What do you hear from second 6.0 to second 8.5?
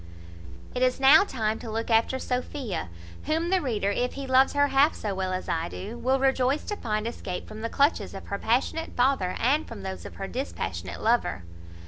rejoice to find escaped from the clutches of her